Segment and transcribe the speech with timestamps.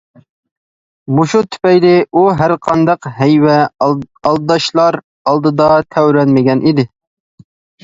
[1.17, 3.59] مۇشۇ تۈپەيلى ئۇ ھەرقانداق ھەيۋە،
[3.91, 6.91] ئالداشلار ئالدىدا تەۋرەنمىگەن ئىدى.